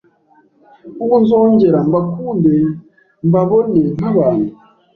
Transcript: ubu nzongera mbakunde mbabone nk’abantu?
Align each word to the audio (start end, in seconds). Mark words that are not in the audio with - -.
ubu 1.03 1.15
nzongera 1.23 1.79
mbakunde 1.87 2.53
mbabone 3.27 3.81
nk’abantu? 3.97 4.49